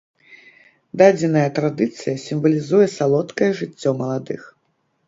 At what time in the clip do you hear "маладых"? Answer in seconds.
4.03-4.41